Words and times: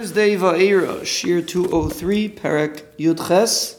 Thursday 0.00 0.34
Va'era, 0.34 1.06
Shir 1.06 1.40
203, 1.40 2.28
Perek 2.30 2.82
Yudches, 2.98 3.78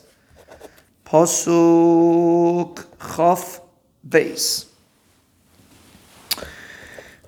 Pasuk 1.05 2.85
Chaf 3.01 3.59
Beis. 4.07 4.67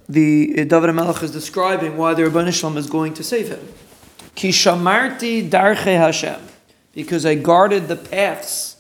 The 0.08 0.55
uh, 0.58 0.63
David 0.63 0.94
Melech 0.94 1.21
is 1.21 1.31
describing 1.31 1.97
why 1.97 2.13
the 2.13 2.21
Ribono 2.21 2.54
Shel 2.54 2.71
Olam 2.71 2.78
is 2.78 2.89
going 2.89 3.13
to 3.15 3.26
save 3.26 3.50
him. 3.50 3.60
Kishamarti 4.37 5.49
Darche 5.49 5.97
Hashem, 5.97 6.40
because 6.94 7.26
I 7.26 7.35
guarded 7.35 7.90
the 7.90 7.97
paths 7.97 8.78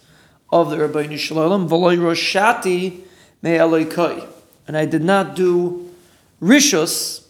of 0.49 0.69
the 0.69 0.77
Ribono 0.77 1.17
Shel 1.17 1.35
Olam, 1.35 1.67
V'loy 1.67 1.97
Roshati 1.97 3.01
Me'aloikai, 3.41 4.25
and 4.69 4.77
I 4.77 4.85
did 4.85 5.03
not 5.03 5.35
do 5.35 5.93
rishus 6.41 7.25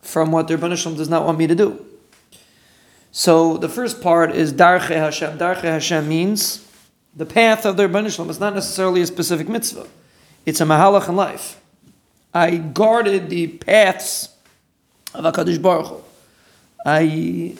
from 0.00 0.30
what 0.30 0.46
the 0.46 0.54
Ribono 0.54 0.76
Shel 0.76 0.92
Olam 0.92 0.96
does 0.96 1.08
not 1.08 1.26
want 1.26 1.38
me 1.38 1.48
to 1.48 1.56
do. 1.56 1.84
So 3.16 3.58
the 3.58 3.68
first 3.68 4.02
part 4.02 4.32
is 4.32 4.52
Darche 4.52 4.88
Hashem. 4.88 5.38
Darche 5.38 5.62
Hashem 5.62 6.08
means 6.08 6.68
the 7.14 7.24
path 7.24 7.64
of 7.64 7.76
the 7.76 7.84
Ribono 7.86 8.12
Shel 8.12 8.26
Olam. 8.26 8.30
It's 8.30 8.40
not 8.40 8.54
necessarily 8.56 9.02
a 9.02 9.06
specific 9.06 9.48
mitzvah. 9.48 9.86
It's 10.44 10.60
a 10.60 10.64
mahalach 10.64 11.08
in 11.08 11.14
life. 11.14 11.60
I 12.34 12.56
guarded 12.56 13.30
the 13.30 13.46
paths 13.46 14.30
of 15.14 15.24
HaKadosh 15.24 15.62
Baruch 15.62 15.86
Hu. 15.86 16.02
I, 16.84 17.54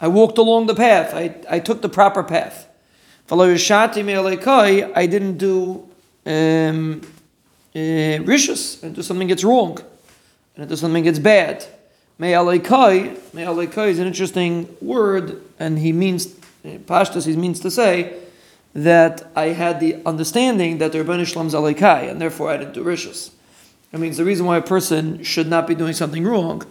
I 0.00 0.08
walked 0.08 0.36
along 0.36 0.66
the 0.66 0.74
path. 0.74 1.14
I, 1.14 1.32
I 1.48 1.60
took 1.60 1.80
the 1.80 1.88
proper 1.88 2.24
path. 2.24 2.66
I 3.30 3.36
didn't 5.06 5.38
do 5.38 5.88
um, 6.26 7.02
uh, 7.72 8.18
rishus. 8.26 8.84
I 8.84 8.88
do 8.88 9.02
something 9.02 9.28
gets 9.28 9.44
wrong. 9.44 9.78
And 10.56 10.72
I 10.72 10.74
something 10.74 11.04
gets 11.04 11.20
bad. 11.20 11.64
Me'alekai, 12.18 13.32
me'alekai 13.32 13.88
is 13.88 13.98
an 14.00 14.06
interesting 14.06 14.76
word, 14.80 15.40
and 15.58 15.78
he 15.78 15.92
means, 15.92 16.26
Pashtus, 16.64 17.26
he 17.26 17.36
means 17.36 17.60
to 17.60 17.70
say 17.70 18.18
that 18.74 19.30
I 19.36 19.46
had 19.46 19.78
the 19.78 19.96
understanding 20.04 20.78
that 20.78 20.92
the 20.92 20.98
Ribono 20.98 21.24
Shel 21.24 21.44
Olam 21.44 21.74
Alekai, 21.74 22.10
and 22.10 22.20
therefore 22.20 22.50
I 22.50 22.56
didn't 22.56 22.74
do 22.74 22.84
Rishus. 22.84 23.30
It 23.92 24.00
means 24.00 24.16
the 24.16 24.24
reason 24.24 24.46
why 24.46 24.56
a 24.56 24.62
person 24.62 25.22
should 25.22 25.48
not 25.48 25.66
be 25.66 25.74
doing 25.74 25.92
something 25.92 26.24
wrong 26.24 26.62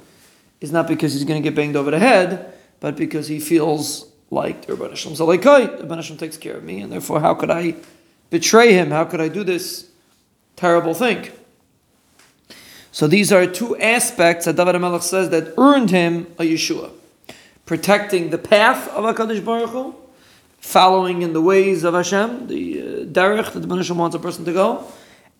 is 0.59 0.71
not 0.71 0.87
because 0.87 1.13
he's 1.13 1.23
going 1.23 1.41
to 1.41 1.49
get 1.49 1.55
banged 1.55 1.75
over 1.75 1.91
the 1.91 1.99
head, 1.99 2.53
but 2.79 2.95
because 2.95 3.27
he 3.27 3.39
feels 3.39 4.11
like 4.29 4.65
the 4.65 4.73
Ribono 4.73 4.95
Shel 4.95 5.13
Olam 5.13 5.39
Alekai, 5.39 5.77
the 5.77 5.83
Ribono 5.85 6.03
Shel 6.03 6.17
Olam 6.17 6.19
takes 6.19 6.37
care 6.37 6.57
of 6.57 6.63
me, 6.63 6.81
and 6.81 6.91
therefore 6.91 7.21
how 7.21 7.33
could 7.33 7.49
I 7.49 7.75
betray 8.29 8.73
him? 8.73 8.91
How 8.91 9.05
could 9.05 9.21
I 9.21 9.29
do 9.29 9.45
this 9.45 9.89
terrible 10.57 10.93
thing? 10.93 11.31
So 12.97 13.05
these 13.05 13.31
are 13.31 13.45
two 13.45 13.77
aspects 13.77 14.45
that 14.45 14.55
David 14.55 14.73
HaMelech 14.73 15.03
says 15.03 15.29
that 15.29 15.53
earned 15.55 15.91
him 15.91 16.33
a 16.39 16.41
Yeshua. 16.41 16.89
Protecting 17.67 18.31
the 18.31 18.39
path 18.39 18.87
of 18.87 19.05
HaKadosh 19.05 19.45
Baruch 19.45 19.69
Hu, 19.69 19.93
following 20.57 21.21
in 21.21 21.33
the 21.33 21.39
ways 21.39 21.83
of 21.83 21.93
Hashem, 21.93 22.47
the 22.47 22.81
uh, 22.81 22.85
derech 23.05 23.51
that 23.51 23.59
the 23.59 23.67
Baruch 23.67 23.87
wants 23.91 24.15
a 24.15 24.19
person 24.19 24.45
to 24.45 24.51
go, 24.51 24.83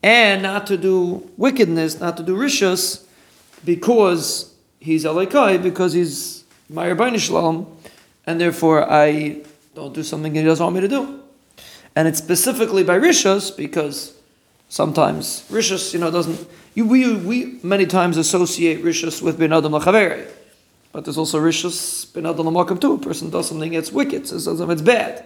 and 0.04 0.44
not 0.44 0.68
to 0.68 0.78
do 0.78 1.28
wickedness, 1.36 2.00
not 2.00 2.16
to 2.18 2.22
do 2.22 2.38
rishus, 2.38 3.06
because 3.66 4.54
he's 4.80 5.04
Alekai, 5.04 5.60
because 5.60 5.94
he's 5.94 6.44
Ribono 6.72 7.18
Shel 7.18 7.38
Olam, 7.38 7.66
and 8.28 8.40
therefore 8.40 8.88
I 8.88 9.42
don't 9.74 9.96
do 9.96 10.04
something 10.04 10.36
he 10.36 10.44
doesn't 10.44 10.64
want 10.64 10.76
me 10.76 10.82
to 10.82 10.88
do. 10.88 11.24
And 11.96 12.08
it's 12.08 12.20
specifically 12.20 12.84
by 12.84 13.00
rishus 13.00 13.50
because 13.58 14.17
sometimes 14.70 15.46
rishus, 15.50 15.94
you 15.94 16.00
know, 16.00 16.12
doesn't 16.12 16.48
you, 16.74 16.86
we, 16.86 17.16
we 17.16 17.60
many 17.64 17.86
times 17.86 18.18
associate 18.18 18.84
rishus 18.84 19.22
with 19.22 19.40
bin 19.40 19.52
adam 19.52 19.72
lachaveri, 19.72 20.30
but 20.92 21.06
there's 21.06 21.18
also 21.18 21.40
rishus 21.40 22.14
bin 22.14 22.26
adam 22.26 22.46
laMakom 22.46 22.80
too. 22.80 22.94
A 22.94 22.98
person 22.98 23.30
does 23.30 23.48
something 23.48 23.72
that's 23.72 23.92
wicked, 23.92 24.28
so 24.28 24.38
something 24.38 24.70
it's 24.70 24.82
bad. 24.82 25.26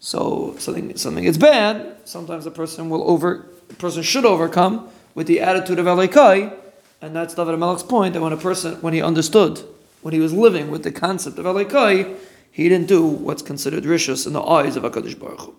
So 0.00 0.54
something 0.58 0.96
something 0.96 1.24
is 1.24 1.38
bad. 1.38 1.96
Sometimes 2.04 2.46
a 2.46 2.50
person 2.50 2.88
will 2.88 3.08
over 3.10 3.46
a 3.70 3.74
person 3.74 4.02
should 4.02 4.24
overcome 4.24 4.88
with 5.14 5.26
the 5.26 5.40
attitude 5.40 5.78
of 5.78 5.86
Elikai, 5.86 6.54
and 7.02 7.14
that's 7.14 7.34
David 7.34 7.58
Melech's 7.58 7.82
point 7.82 8.14
that 8.14 8.20
when 8.20 8.32
a 8.32 8.36
person 8.36 8.76
when 8.76 8.94
he 8.94 9.02
understood 9.02 9.60
when 10.02 10.14
he 10.14 10.20
was 10.20 10.32
living 10.32 10.70
with 10.70 10.84
the 10.84 10.92
concept 10.92 11.38
of 11.38 11.44
Elikai, 11.44 12.16
he 12.50 12.68
didn't 12.68 12.86
do 12.86 13.04
what's 13.04 13.42
considered 13.42 13.84
rishus 13.84 14.26
in 14.26 14.32
the 14.32 14.42
eyes 14.42 14.76
of 14.76 14.84
Hakadosh 14.84 15.18
Baruch 15.18 15.40
Hu. 15.40 15.56